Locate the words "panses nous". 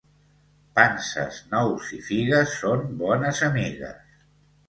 0.77-1.91